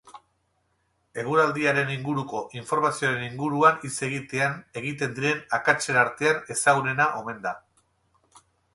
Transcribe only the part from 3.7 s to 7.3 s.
hitz egitean egiten diren akatsen artean ezagunena